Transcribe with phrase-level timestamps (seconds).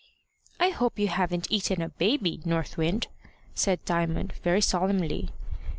[0.59, 3.05] "I hope you haven't eaten a baby, North Wind!"
[3.53, 5.29] said Diamond, very solemnly.